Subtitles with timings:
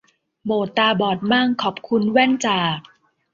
[0.45, 2.77] โหมดตาบอดมั่ง ขอบคุณแว่นจาก